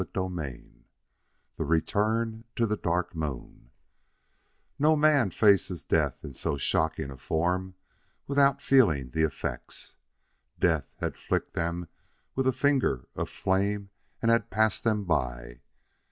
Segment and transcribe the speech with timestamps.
[0.01, 0.61] CHAPTER IV
[1.57, 3.69] The Return to the Dark Moon
[4.79, 7.75] No man faces death in so shocking a form
[8.25, 9.97] without feeling the effects.
[10.59, 11.87] Death had flicked them
[12.33, 13.91] with a finger of flame
[14.23, 15.61] and had passed them by.